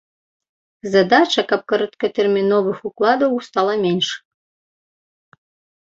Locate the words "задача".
0.93-1.41